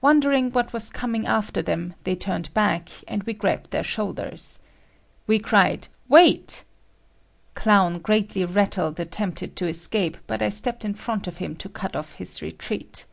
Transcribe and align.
Wondering 0.00 0.52
what 0.52 0.72
was 0.72 0.88
coming 0.88 1.26
after 1.26 1.60
them, 1.60 1.92
they 2.04 2.16
turned 2.16 2.54
back, 2.54 2.88
and 3.06 3.22
we 3.24 3.34
grabbed 3.34 3.72
their 3.72 3.82
shoulders. 3.82 4.58
We 5.26 5.38
cried, 5.38 5.88
"Wait!" 6.08 6.64
Clown, 7.52 7.98
greatly 7.98 8.46
rattled, 8.46 8.98
attempted 8.98 9.54
to 9.56 9.68
escape, 9.68 10.16
but 10.26 10.40
I 10.40 10.48
stepped 10.48 10.86
in 10.86 10.94
front 10.94 11.26
of 11.26 11.36
him 11.44 11.56
to 11.56 11.68
cut 11.68 11.94
off 11.94 12.14
his 12.14 12.40
retreat. 12.40 13.04